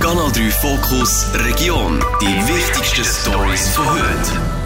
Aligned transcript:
Kanal 0.00 0.30
3 0.30 0.50
Fokus 0.50 1.26
Region. 1.34 1.98
Die 2.20 2.26
wichtigsten 2.48 3.04
Stories 3.04 3.68
von 3.70 3.84
heute. 3.90 4.57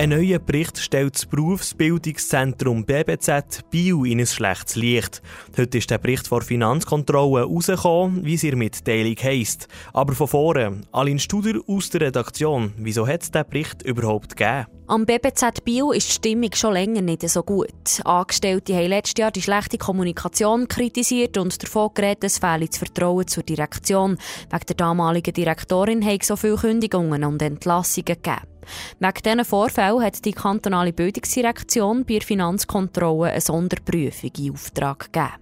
Ein 0.00 0.08
neuer 0.08 0.38
Bericht 0.38 0.78
stellt 0.78 1.14
das 1.14 1.26
Berufsbildungszentrum 1.26 2.86
BBZ 2.86 3.68
Bio 3.68 4.06
in 4.06 4.18
ein 4.18 4.26
schlechtes 4.26 4.76
Licht. 4.76 5.20
Heute 5.58 5.76
ist 5.76 5.90
der 5.90 5.98
Bericht 5.98 6.26
vor 6.26 6.40
Finanzkontrolle 6.40 7.44
rausgekommen, 7.44 8.24
wie 8.24 8.32
es 8.32 8.42
ihr 8.42 8.56
Mitteilung 8.56 9.16
heisst. 9.22 9.68
Aber 9.92 10.14
von 10.14 10.26
vorne, 10.26 10.80
Aline 10.92 11.20
Studer 11.20 11.60
aus 11.66 11.90
der 11.90 12.00
Redaktion, 12.00 12.72
wieso 12.78 13.06
hat 13.06 13.24
es 13.24 13.30
diesen 13.30 13.46
Bericht 13.50 13.82
überhaupt 13.82 14.38
gegeben? 14.38 14.68
Am 14.86 15.04
BBZ 15.04 15.62
Bio 15.64 15.92
ist 15.92 16.08
die 16.08 16.12
Stimmung 16.14 16.54
schon 16.54 16.72
länger 16.72 17.02
nicht 17.02 17.28
so 17.28 17.42
gut. 17.42 18.00
Angestellte 18.02 18.74
haben 18.74 18.88
letztes 18.88 19.20
Jahr 19.20 19.30
die 19.30 19.42
schlechte 19.42 19.76
Kommunikation 19.76 20.66
kritisiert 20.66 21.36
und 21.36 21.62
davon 21.62 21.90
geredet, 21.92 22.24
es 22.24 22.38
fehle 22.38 22.66
das 22.66 22.78
Vertrauen 22.78 23.28
zur 23.28 23.42
Direktion. 23.42 24.16
Wegen 24.50 24.66
der 24.66 24.76
damaligen 24.76 25.34
Direktorin 25.34 26.02
hat 26.04 26.22
es 26.22 26.28
so 26.28 26.36
viele 26.36 26.56
Kündigungen 26.56 27.22
und 27.22 27.42
Entlassungen 27.42 28.06
gegeben. 28.06 28.46
Wegen 28.98 29.22
diesen 29.24 29.44
Vorfällen 29.44 30.02
hat 30.02 30.24
die 30.24 30.32
kantonale 30.32 30.92
Bildungsdirektion 30.92 32.04
bei 32.04 32.14
der 32.14 32.22
Finanzkontrolle 32.22 33.30
eine 33.30 33.40
Sonderprüfung 33.40 34.30
in 34.38 34.52
Auftrag 34.52 35.12
gegeben. 35.12 35.32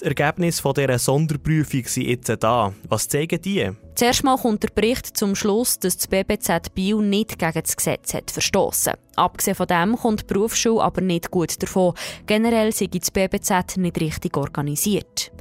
Die 0.00 0.06
Ergebnisse 0.06 0.72
dieser 0.72 0.98
Sonderprüfung 0.98 1.84
sind 1.84 2.06
jetzt 2.06 2.34
da. 2.40 2.72
Was 2.88 3.06
zeigen 3.06 3.42
die? 3.42 3.70
Zuerst 3.94 4.24
mal 4.24 4.38
kommt 4.38 4.62
der 4.62 4.70
Bericht 4.70 5.14
zum 5.14 5.34
Schluss, 5.34 5.78
dass 5.78 5.98
das 5.98 6.06
BBZ 6.06 6.74
Bio 6.74 7.02
nicht 7.02 7.38
gegen 7.38 7.60
das 7.60 7.76
Gesetz 7.76 8.14
hat 8.14 8.30
verstoßen. 8.30 8.94
Abgesehen 9.16 9.54
von 9.54 9.66
dem 9.66 9.96
kommt 9.96 10.22
die 10.22 10.24
Berufsschule 10.24 10.82
aber 10.82 11.02
nicht 11.02 11.30
gut 11.30 11.62
davon. 11.62 11.92
Generell 12.26 12.72
sei 12.72 12.86
das 12.86 13.10
BBZ 13.10 13.76
nicht 13.76 14.00
richtig 14.00 14.38
organisiert. 14.38 15.32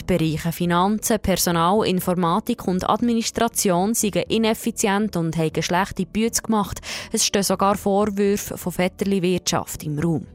Die 0.00 0.04
Bereiche 0.04 0.50
Finanzen, 0.50 1.20
Personal, 1.20 1.86
Informatik 1.86 2.66
und 2.66 2.90
Administration 2.90 3.94
seien 3.94 4.24
ineffizient 4.28 5.14
und 5.14 5.36
haben 5.36 5.62
schlechte 5.62 6.06
Bütze 6.06 6.42
gemacht. 6.42 6.80
Es 7.12 7.24
stehen 7.24 7.44
sogar 7.44 7.76
Vorwürfe 7.76 8.58
von 8.58 8.72
Vetterli-Wirtschaft 8.72 9.84
im 9.84 10.00
Raum. 10.00 10.26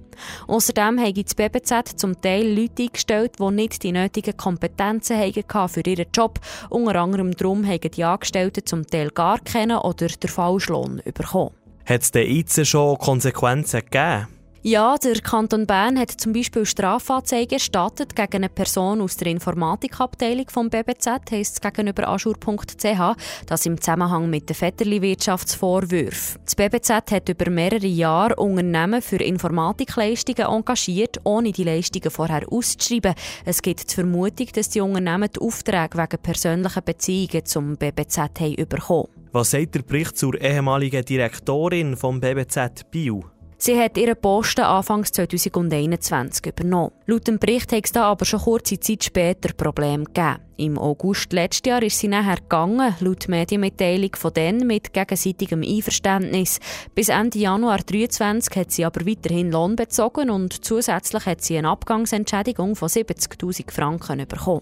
Außerdem 0.48 1.00
haben 1.00 1.24
das 1.24 1.36
BBZ 1.36 2.00
zum 2.00 2.20
Teil 2.22 2.48
Leute 2.48 2.84
eingestellt, 2.84 3.34
die 3.40 3.52
nicht 3.52 3.84
die 3.84 3.92
nötigen 3.92 4.38
Kompetenzen 4.38 5.18
hatten 5.18 5.70
für 5.70 5.82
ihren 5.82 6.06
Job. 6.14 6.40
Unter 6.70 6.96
anderem 6.96 7.32
darum 7.36 7.66
haben 7.68 7.92
die 7.92 8.04
Angestellten 8.04 8.66
zum 8.66 8.86
Teil 8.88 9.10
gar 9.10 9.40
keinen 9.40 9.78
oder 9.78 10.08
den 10.08 10.30
Falschlohn 10.30 11.02
bekommen. 11.06 11.52
Hat 11.86 12.02
es 12.02 12.12
denn 12.12 12.34
jetzt 12.34 12.66
schon 12.66 12.98
Konsequenzen 12.98 13.82
gegeben? 13.82 14.28
Ja, 14.66 14.96
der 14.96 15.20
Kanton 15.20 15.68
Bern 15.68 16.00
hat 16.00 16.10
zum 16.10 16.32
Beispiel 16.32 16.66
Strafanzeige 16.66 17.56
erstattet 17.56 18.16
gegen 18.16 18.36
eine 18.36 18.48
Person 18.48 19.02
aus 19.02 19.18
der 19.18 19.28
Informatikabteilung 19.28 20.46
vom 20.50 20.70
BBZ, 20.70 21.32
heisst 21.32 21.56
es 21.56 21.62
gegenüber 21.62 22.08
aschur.ch, 22.08 23.18
das 23.46 23.66
im 23.66 23.82
Zusammenhang 23.82 24.30
mit 24.30 24.48
den 24.48 24.56
Vetterli-Wirtschaftsvorwürfen. 24.56 26.40
Das 26.46 26.56
BBZ 26.56 27.12
hat 27.12 27.28
über 27.28 27.52
mehrere 27.52 27.86
Jahre 27.86 28.38
Unternehmen 28.38 29.02
für 29.02 29.18
Informatikleistungen 29.18 30.50
engagiert, 30.50 31.18
ohne 31.26 31.52
die 31.52 31.66
Leistungen 31.66 32.10
vorher 32.10 32.46
auszuschreiben. 32.50 33.16
Es 33.44 33.62
gibt 33.62 33.92
die 33.92 33.96
Vermutung, 33.96 34.48
dass 34.56 34.70
die 34.70 34.80
Unternehmen 34.80 35.28
die 35.36 35.42
Aufträge 35.42 35.98
wegen 35.98 36.22
persönlicher 36.24 36.82
Beziehungen 36.82 37.46
zum 37.46 37.76
BBZ 37.76 38.18
haben 38.40 38.56
bekommen. 38.70 39.10
Was 39.34 39.52
sagt 39.52 39.76
der 39.76 39.82
Bericht 39.82 40.18
zur 40.18 40.40
ehemaligen 40.40 41.04
Direktorin 41.04 41.98
vom 41.98 42.22
BBZ 42.22 42.90
Bio? 42.90 43.26
Sie 43.66 43.80
hat 43.80 43.98
ihren 43.98 44.18
Posten 44.18 44.60
Anfang 44.60 45.06
2021 45.06 46.48
übernommen. 46.48 46.92
Laut 47.06 47.26
dem 47.26 47.40
Bericht 47.40 47.72
hat 47.72 47.86
es 47.86 47.94
da 47.94 48.12
aber 48.12 48.26
schon 48.26 48.42
kurze 48.42 48.78
Zeit 48.78 49.06
später 49.06 49.54
Probleme 49.54 50.04
gegeben. 50.04 50.42
Im 50.58 50.78
August 50.78 51.34
letzten 51.34 51.70
Jahr 51.70 51.82
ist 51.82 51.98
sie 51.98 52.08
nachher 52.08 52.38
gegangen, 52.38 52.96
laut 53.00 53.28
Medienmitteilung 53.28 54.16
von 54.16 54.34
denen 54.34 54.68
mit 54.68 54.94
gegenseitigem 54.94 55.64
Einverständnis. 55.64 56.60
Bis 56.94 57.10
Ende 57.10 57.40
Januar 57.40 57.80
2023 57.80 58.56
hat 58.56 58.72
sie 58.72 58.86
aber 58.86 59.06
weiterhin 59.06 59.52
Lohn 59.52 59.76
bezogen 59.76 60.30
und 60.30 60.64
zusätzlich 60.64 61.26
hat 61.26 61.42
sie 61.42 61.58
eine 61.58 61.70
Abgangsentschädigung 61.70 62.76
von 62.76 62.88
70.000 62.88 63.72
Franken 63.72 64.28
bekommen. 64.28 64.62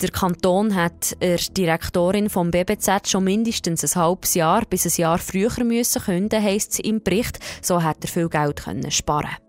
Der 0.00 0.10
Kanton 0.10 0.74
hat 0.74 1.20
der 1.20 1.36
Direktorin 1.36 2.30
vom 2.30 2.50
BBZ 2.50 3.08
schon 3.08 3.24
mindestens 3.24 3.84
ein 3.84 4.02
halbes 4.02 4.34
Jahr 4.34 4.62
bis 4.64 4.86
ein 4.86 5.00
Jahr 5.00 5.18
früher 5.18 5.64
müssen 5.64 6.02
künden, 6.02 6.42
heisst 6.42 6.72
es 6.72 6.78
im 6.80 7.02
Bericht. 7.02 7.38
So 7.60 7.82
hat 7.82 7.98
er 8.02 8.08
viel 8.08 8.28
Geld 8.28 8.64
können 8.64 8.90
sparen. 8.90 9.45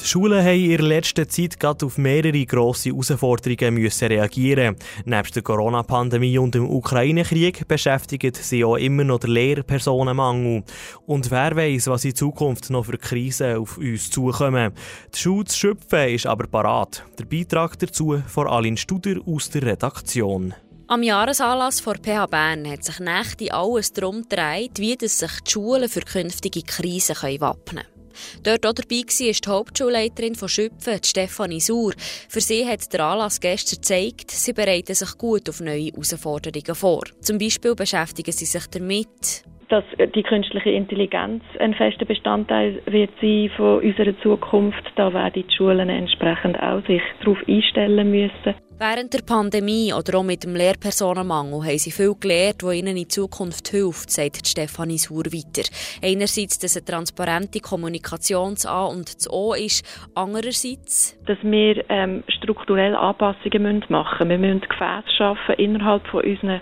Die 0.00 0.06
Schulen 0.06 0.44
haben 0.44 0.64
in 0.64 0.76
der 0.76 0.86
letzten 0.86 1.28
Zeit 1.28 1.58
gerade 1.58 1.84
auf 1.84 1.98
mehrere 1.98 2.46
grosse 2.46 2.90
Herausforderungen 2.90 3.74
müssen 3.74 4.08
reagieren. 4.08 4.76
Neben 5.04 5.32
der 5.34 5.42
Corona-Pandemie 5.42 6.38
und 6.38 6.54
dem 6.54 6.70
Ukraine-Krieg 6.70 7.66
beschäftigt 7.66 8.36
sie 8.36 8.64
auch 8.64 8.76
immer 8.76 9.02
noch 9.02 9.18
der 9.18 9.30
Lehrpersonenmangel. 9.30 10.62
Und 11.06 11.30
wer 11.30 11.56
weiß, 11.56 11.88
was 11.88 12.04
in 12.04 12.14
Zukunft 12.14 12.70
noch 12.70 12.84
für 12.84 12.96
Krisen 12.96 13.56
auf 13.56 13.76
uns 13.76 14.10
zukommen. 14.10 14.72
Die 15.14 15.18
Schule 15.18 15.46
zu 15.46 15.56
schöpfen 15.58 16.08
ist 16.10 16.26
aber 16.26 16.46
parat. 16.46 17.04
Der 17.18 17.24
Beitrag 17.24 17.78
dazu 17.78 18.22
von 18.28 18.46
Aline 18.46 18.76
Studer 18.76 19.16
aus 19.26 19.50
der 19.50 19.62
Redaktion. 19.62 20.54
Am 20.86 21.02
Jahresanlass 21.02 21.80
vor 21.80 21.96
PH 21.96 22.26
Bern 22.28 22.70
hat 22.70 22.84
sich 22.84 23.00
Nächte 23.00 23.52
alles 23.52 23.92
darum 23.92 24.22
gedreht, 24.22 24.78
wie 24.78 24.96
sich 25.06 25.40
die 25.40 25.50
Schulen 25.50 25.88
für 25.88 26.00
künftige 26.00 26.62
Krisen 26.62 27.16
wappnen 27.40 27.82
können. 27.82 27.97
Dort 28.42 28.66
auch 28.66 28.72
dabei 28.72 28.96
war 28.96 29.32
die 29.32 29.48
Hauptschulleiterin 29.48 30.34
von 30.34 30.48
Schüpfen, 30.48 31.00
Stefanie 31.04 31.60
Sauer. 31.60 31.92
Für 32.28 32.40
sie 32.40 32.66
hat 32.66 32.92
der 32.92 33.04
Anlass 33.04 33.40
gestern 33.40 33.80
gezeigt, 33.80 34.30
sie 34.30 34.52
bereiten 34.52 34.94
sich 34.94 35.18
gut 35.18 35.48
auf 35.48 35.60
neue 35.60 35.90
Herausforderungen 35.90 36.74
vor. 36.74 37.04
Zum 37.20 37.38
Beispiel 37.38 37.74
beschäftigen 37.74 38.32
sie 38.32 38.46
sich 38.46 38.66
damit, 38.66 39.44
dass 39.68 39.84
die 40.14 40.22
künstliche 40.22 40.70
Intelligenz 40.70 41.42
ein 41.58 41.74
fester 41.74 42.04
Bestandteil 42.04 42.80
wird 42.86 43.10
sein 43.20 43.50
von 43.56 43.80
unserer 43.82 44.18
Zukunft. 44.22 44.82
Da 44.96 45.12
werden 45.12 45.44
die 45.44 45.54
Schulen 45.54 45.88
entsprechend 45.88 46.60
auch 46.62 46.84
sich 46.86 47.02
darauf 47.20 47.38
einstellen 47.46 48.10
müssen. 48.10 48.54
Während 48.80 49.12
der 49.12 49.22
Pandemie 49.26 49.92
oder 49.92 50.18
auch 50.18 50.22
mit 50.22 50.44
dem 50.44 50.54
Lehrpersonenmangel 50.54 51.64
haben 51.64 51.78
sie 51.78 51.90
viel 51.90 52.14
gelernt, 52.14 52.62
was 52.62 52.76
ihnen 52.76 52.96
in 52.96 53.08
Zukunft 53.08 53.66
hilft, 53.68 54.08
sagt 54.08 54.46
Stefanie 54.46 54.98
Sauer 54.98 55.26
weiter. 55.26 55.68
Einerseits, 56.00 56.60
dass 56.60 56.76
eine 56.76 56.84
transparente 56.84 57.58
Kommunikation 57.58 58.54
das 58.54 58.66
A 58.66 58.84
und 58.86 59.12
das 59.16 59.28
O 59.32 59.52
ist. 59.52 59.84
Andererseits, 60.14 61.18
dass 61.26 61.38
wir 61.42 61.84
ähm, 61.90 62.22
strukturell 62.28 62.94
Anpassungen 62.94 63.84
machen 63.88 64.28
müssen. 64.28 64.42
Wir 64.42 64.54
müssen 64.54 64.68
Gefäße 64.68 65.10
schaffen 65.16 65.56
innerhalb 65.56 66.06
von 66.06 66.22
unseren 66.22 66.60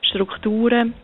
Strukturen 0.00 0.94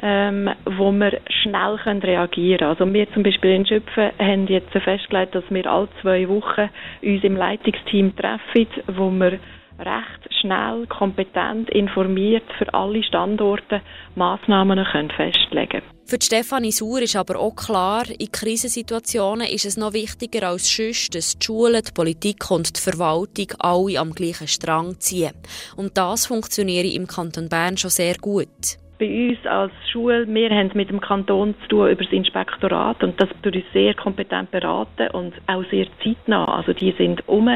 ähm, 0.00 0.50
wo 0.64 0.92
wir 0.92 1.20
schnell 1.42 1.78
können 1.82 2.02
reagieren 2.02 2.58
können. 2.58 2.70
Also 2.70 2.92
wir 2.92 3.12
zum 3.12 3.22
Beispiel 3.22 3.50
in 3.50 3.66
Schöpfen 3.66 4.10
haben 4.18 4.46
jetzt 4.46 4.70
festgelegt, 4.70 5.34
dass 5.34 5.44
wir 5.50 5.70
alle 5.70 5.88
zwei 6.02 6.28
Wochen 6.28 6.68
uns 7.02 7.24
im 7.24 7.36
Leitungsteam 7.36 8.14
treffen, 8.16 8.68
wo 8.88 9.10
wir 9.10 9.38
recht 9.78 10.34
schnell, 10.40 10.86
kompetent, 10.86 11.70
informiert 11.70 12.44
für 12.58 12.72
alle 12.72 13.02
Standorte 13.02 13.82
Massnahmen 14.14 14.82
können 14.90 15.10
festlegen 15.10 15.82
Für 16.06 16.18
Stefanie 16.22 16.72
Sauer 16.72 17.02
ist 17.02 17.16
aber 17.16 17.38
auch 17.38 17.54
klar, 17.54 18.04
in 18.18 18.32
Krisensituationen 18.32 19.46
ist 19.46 19.66
es 19.66 19.76
noch 19.76 19.92
wichtiger 19.92 20.48
als 20.48 20.74
sonst, 20.74 21.14
dass 21.14 21.38
die 21.38 21.44
Schulen, 21.44 21.82
die 21.86 21.92
Politik 21.92 22.50
und 22.50 22.76
die 22.76 22.80
Verwaltung 22.80 23.48
alle 23.58 24.00
am 24.00 24.12
gleichen 24.12 24.48
Strang 24.48 24.98
ziehen. 24.98 25.32
Und 25.76 25.98
das 25.98 26.26
funktioniert 26.26 26.86
im 26.86 27.06
Kanton 27.06 27.48
Bern 27.48 27.76
schon 27.76 27.90
sehr 27.90 28.16
gut 28.16 28.78
bei 28.98 29.30
uns 29.30 29.46
als 29.46 29.72
Schule, 29.90 30.26
wir 30.26 30.50
haben 30.50 30.70
mit 30.74 30.90
dem 30.90 31.00
Kanton 31.00 31.54
zu 31.62 31.68
tun 31.68 31.90
über 31.90 32.04
das 32.04 32.12
Inspektorat 32.12 33.02
und 33.02 33.20
das 33.20 33.28
tut 33.42 33.54
uns 33.54 33.64
sehr 33.72 33.94
kompetent 33.94 34.50
beraten 34.50 35.08
und 35.12 35.34
auch 35.46 35.64
sehr 35.70 35.86
zeitnah. 36.02 36.56
Also 36.56 36.72
die 36.72 36.92
sind 36.92 37.26
um. 37.28 37.48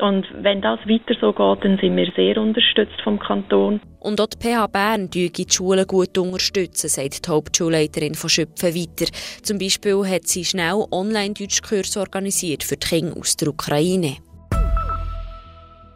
Und 0.00 0.26
wenn 0.40 0.62
das 0.62 0.80
weiter 0.86 1.14
so 1.20 1.32
geht, 1.32 1.64
dann 1.64 1.78
sind 1.78 1.94
wir 1.94 2.10
sehr 2.16 2.38
unterstützt 2.38 2.98
vom 3.04 3.18
Kanton. 3.18 3.80
Und 3.98 4.18
auch 4.18 4.28
die 4.28 4.38
PH 4.38 4.66
Bern 4.68 5.10
die 5.10 5.30
Schulen 5.50 5.86
gut 5.86 6.16
unterstützen, 6.16 6.88
sagt 6.88 7.26
die 7.26 7.30
Hauptschulleiterin 7.30 8.14
von 8.14 8.30
Schöpfen 8.30 8.74
weiter. 8.74 9.12
Zum 9.42 9.58
Beispiel 9.58 10.06
hat 10.08 10.26
sie 10.26 10.44
schnell 10.44 10.86
Online-Deutschkurse 10.90 12.00
organisiert 12.00 12.64
für 12.64 12.76
die 12.76 12.86
Kinder 12.86 13.16
aus 13.18 13.36
der 13.36 13.48
Ukraine. 13.48 14.16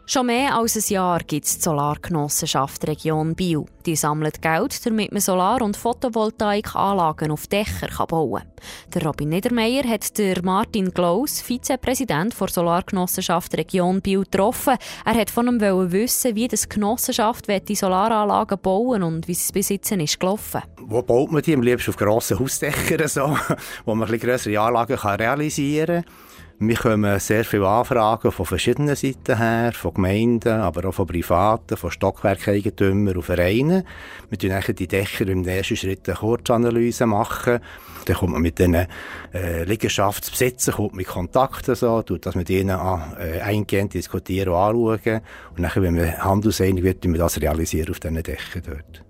Schon 0.07 0.27
mehr 0.27 0.55
als 0.55 0.75
ein 0.75 0.93
Jahr 0.93 1.19
gibt 1.19 1.45
es 1.45 1.57
die 1.57 1.63
Solargenossenschaft 1.63 2.87
Region 2.87 3.33
Biel. 3.33 3.65
Die 3.87 3.95
sammelt 3.95 4.39
Geld, 4.39 4.85
damit 4.85 5.11
man 5.11 5.19
Solar- 5.19 5.63
und 5.63 5.75
Photovoltaikanlagen 5.75 7.31
auf 7.31 7.47
Dächer 7.47 8.05
bauen 8.05 8.43
kann. 8.43 8.51
Der 8.93 9.03
Robin 9.03 9.29
Niedermeyer 9.29 9.83
hat 9.83 10.15
der 10.19 10.43
Martin 10.43 10.91
Glaus, 10.91 11.41
Vizepräsident 11.41 12.39
der 12.39 12.47
Solargenossenschaft 12.47 13.57
Region 13.57 13.99
Biel, 13.99 14.25
getroffen. 14.25 14.77
Er 15.05 15.15
hat 15.15 15.31
von 15.31 15.47
ihm 15.47 15.59
wissen, 15.59 16.35
wie 16.35 16.47
das 16.47 16.69
Genossenschaft 16.69 17.47
die 17.67 17.75
Solaranlagen 17.75 18.59
bauen 18.59 19.01
und 19.01 19.27
wie 19.27 19.31
es 19.31 19.51
bis 19.51 19.69
jetzt 19.69 19.91
ist 19.91 20.19
gelaufen. 20.19 20.61
Wo 20.81 21.01
baut 21.01 21.31
man 21.31 21.41
die? 21.41 21.55
Am 21.55 21.63
liebsten 21.63 21.89
auf 21.89 21.97
grossen 21.97 22.37
Hausdächern, 22.37 23.07
so, 23.07 23.35
wo 23.85 23.95
man 23.95 24.07
ein 24.07 24.19
grössere 24.19 24.59
Anlagen 24.59 24.93
realisieren 24.93 26.03
kann. 26.03 26.13
Wir 26.57 26.75
bekommen 26.75 27.19
sehr 27.19 27.43
viele 27.43 27.67
Anfragen 27.67 28.31
von 28.31 28.45
verschiedenen 28.45 28.95
Seiten 28.95 29.37
her, 29.37 29.73
von 29.73 29.93
Gemeinden, 29.93 30.61
aber 30.61 30.87
auch 30.87 30.93
von 30.93 31.05
Privaten, 31.05 31.75
von 31.75 31.91
Stockwerkeigentümern 31.91 33.17
und 33.17 33.23
Vereinen. 33.23 33.83
Wir 34.29 34.53
machen 34.53 34.73
die 34.73 34.87
Dächer 34.87 35.27
im 35.27 35.41
nächsten 35.41 35.75
Schritt 35.75 36.07
eine 36.07 36.17
Kurzanalyse 36.17 37.07
machen. 37.07 37.59
Dann 38.05 38.15
kommt 38.15 38.31
man 38.31 38.41
mit 38.41 38.57
diesen 38.57 38.73
äh, 38.73 39.65
Liegenschaftsbesitzern 39.65 40.75
kommt 40.75 40.93
mit 40.93 41.07
Kontakten 41.07 41.75
so, 41.75 42.01
tut 42.03 42.25
das 42.25 42.35
mit 42.35 42.49
ihnen 42.49 42.69
an, 42.69 43.17
äh, 43.19 43.41
eingehend 43.41 43.93
diskutieren 43.93 44.53
und 44.53 44.55
anschauen. 44.55 45.21
Und 45.49 45.59
nachher, 45.59 45.81
wenn 45.81 45.95
man 45.95 46.17
handelseinig 46.23 46.85
wird, 46.85 47.03
wir 47.03 47.17
das 47.17 47.41
realisieren 47.41 47.89
auf 47.91 47.99
diesen 47.99 48.23
Dächern 48.23 48.63
dort. 48.65 49.03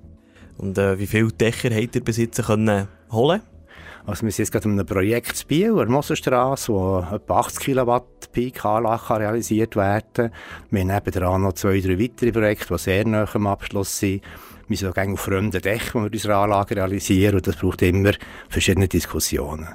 Und 0.57 0.79
äh, 0.79 0.97
wie 0.97 1.05
viele 1.05 1.31
Dächer 1.31 1.69
habt 1.69 1.95
ihr 1.95 2.01
jetzt 2.07 2.43
können 2.43 2.87
holen 3.11 3.41
also 4.07 4.23
wir 4.23 4.31
sind 4.31 4.43
jetzt 4.43 4.51
gerade 4.51 4.65
in 4.69 4.79
einem 4.79 4.85
Projekt 4.85 5.41
in 5.41 5.47
Biel, 5.47 5.79
an 5.79 5.89
Moserstrasse, 5.89 6.71
wo 6.71 6.99
etwa 7.11 7.39
80 7.39 7.59
Kilowatt 7.59 8.31
Peak-Anlage 8.31 9.19
realisiert 9.19 9.75
werden 9.75 10.31
Wir 10.69 10.81
haben 10.81 10.87
nebenan 10.87 11.41
noch 11.41 11.53
zwei, 11.53 11.79
drei 11.79 11.99
weitere 11.99 12.31
Projekte, 12.31 12.73
die 12.73 12.79
sehr 12.79 13.05
nah 13.05 13.27
am 13.33 13.47
Abschluss 13.47 13.99
sind. 13.99 14.21
Wir 14.67 14.77
sind 14.77 14.97
auch 14.97 15.07
auf 15.13 15.19
fremden 15.19 15.61
Dächern, 15.61 15.93
wo 15.93 16.03
wir 16.05 16.11
unsere 16.11 16.35
Anlagen 16.35 16.73
realisieren 16.73 17.35
und 17.35 17.47
das 17.47 17.55
braucht 17.55 17.81
immer 17.83 18.13
verschiedene 18.49 18.87
Diskussionen. 18.87 19.67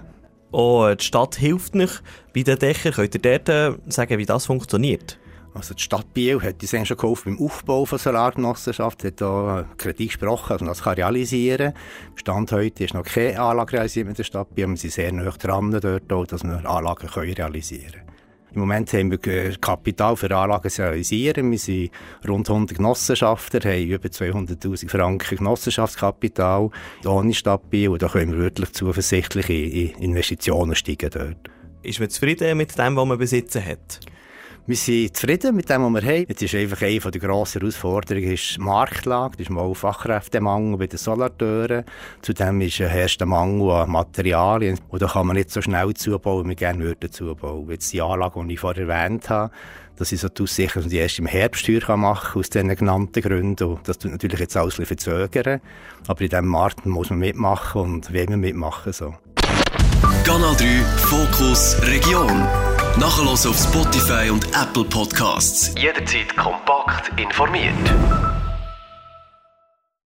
Oh, 0.52 0.88
die 0.98 1.04
Stadt 1.04 1.36
hilft 1.36 1.76
nicht 1.76 2.02
bei 2.34 2.42
den 2.42 2.58
Dächern. 2.58 2.92
Könnt 2.92 3.14
ihr 3.14 3.20
dort 3.20 3.48
äh, 3.48 3.72
sagen, 3.88 4.18
wie 4.18 4.26
das 4.26 4.46
funktioniert? 4.46 5.19
Also 5.52 5.75
die 5.75 5.82
Stadt 5.82 6.14
Biel 6.14 6.41
hat 6.41 6.62
uns 6.62 6.88
schon 6.88 6.97
geholfen 6.97 7.37
beim 7.37 7.44
Aufbau 7.44 7.85
von 7.85 7.99
Solargenossenschaft, 7.99 9.02
hat 9.02 9.20
da 9.20 9.67
Kredit 9.79 10.08
gesprochen, 10.08 10.50
dass 10.50 10.61
man 10.61 10.69
das 10.69 10.87
realisieren 10.87 11.75
kann. 11.75 12.17
Stand 12.17 12.52
heute 12.52 12.85
ist 12.85 12.94
noch 12.94 13.05
keine 13.05 13.41
Anlage 13.41 13.73
realisiert 13.73 14.06
mit 14.06 14.19
der 14.19 14.25
Stadt 14.25 14.55
Biel, 14.55 14.69
wir 14.69 14.76
sind 14.76 14.93
sehr 14.93 15.12
nah 15.12 15.29
dran 15.31 15.73
dort, 15.73 16.12
auch, 16.12 16.26
dass 16.26 16.44
wir 16.44 16.64
Anlagen 16.64 17.08
können 17.08 17.32
realisieren 17.32 17.93
können. 17.93 18.11
Im 18.52 18.61
Moment 18.61 18.93
haben 18.93 19.11
wir 19.11 19.56
Kapital 19.58 20.17
für 20.17 20.37
Anlagen 20.37 20.70
zu 20.70 20.82
realisieren. 20.82 21.50
Wir 21.50 21.58
sind 21.58 21.91
rund 22.26 22.50
100 22.50 22.76
Genossenschafter, 22.76 23.61
haben 23.61 23.87
über 23.87 24.08
200'000 24.08 24.88
Franken 24.88 25.37
Genossenschaftskapital 25.37 26.70
ohne 27.05 27.35
Stadt 27.35 27.70
Biel 27.70 27.97
da 27.99 28.08
können 28.08 28.32
wir 28.32 28.38
wirklich 28.38 28.73
zuversichtlich 28.73 29.49
in 29.50 30.02
Investitionen 30.02 30.75
steigen 30.75 31.11
dort. 31.11 31.50
Ist 31.82 32.00
man 32.00 32.11
zufrieden 32.11 32.56
mit 32.56 32.76
dem, 32.76 32.97
was 32.97 33.06
man 33.06 33.19
besitzen 33.19 33.64
hat? 33.64 34.00
Wir 34.66 34.76
sind 34.76 35.16
zufrieden 35.16 35.56
mit 35.56 35.68
dem, 35.70 35.82
was 35.82 36.02
wir 36.02 36.08
haben. 36.08 36.26
Jetzt 36.28 36.42
ist 36.42 36.54
einfach 36.54 36.82
eine 36.82 36.98
der 36.98 37.20
grossen 37.20 37.60
Herausforderungen 37.60 38.32
ist 38.32 38.56
die 38.56 38.60
Marktlage. 38.60 39.36
Das 39.38 39.46
ist 39.46 39.50
mal 39.50 39.74
Fachkräftemangel 39.74 40.78
bei 40.78 40.86
den 40.86 40.98
Solarteuren. 40.98 41.84
Zudem 42.22 42.60
ist 42.60 42.80
ein 42.80 43.28
Mangel 43.28 43.70
an 43.70 43.90
Materialien. 43.90 44.78
Und 44.88 45.02
da 45.02 45.06
kann 45.08 45.26
man 45.26 45.36
nicht 45.36 45.50
so 45.50 45.62
schnell 45.62 45.94
zubauen, 45.94 46.44
wie 46.44 46.50
wir 46.50 46.56
gerne 46.56 46.84
würden 46.84 47.10
zubauen. 47.10 47.68
Jetzt 47.70 47.92
die 47.92 48.02
Anlage, 48.02 48.44
die 48.46 48.54
ich 48.54 48.60
vorher 48.60 48.88
erwähnt 48.88 49.30
habe, 49.30 49.52
das 49.96 50.12
ist 50.12 50.20
so 50.20 50.28
die 50.28 50.42
Aussicht, 50.42 50.76
dass 50.76 50.84
man 50.84 50.90
die 50.90 50.98
erst 50.98 51.18
im 51.18 51.26
Herbst 51.26 51.68
machen 51.88 52.38
aus 52.38 52.50
den 52.50 52.74
genannten 52.74 53.22
Gründen. 53.22 53.64
Und 53.64 53.88
das 53.88 53.98
tut 53.98 54.12
natürlich 54.12 54.40
jetzt 54.40 54.56
alles 54.56 54.78
ein 54.78 54.86
verzögern. 54.86 55.60
Aber 56.06 56.20
in 56.20 56.28
diesem 56.28 56.46
Markt 56.46 56.86
muss 56.86 57.10
man 57.10 57.18
mitmachen 57.18 57.80
und 57.80 58.12
will 58.12 58.26
man 58.28 58.40
mitmachen. 58.40 58.92
So. 58.92 59.14
Kanal 60.24 60.54
3 60.56 60.66
Fokus 60.96 61.76
Region. 61.82 62.69
Nachher 62.98 63.26
auf 63.46 63.56
Spotify 63.56 64.31
und 64.31 64.46
Apple 64.48 64.84
Podcasts. 64.84 65.72
Jederzeit 65.78 66.37
kompakt 66.37 67.19
informiert. 67.19 67.75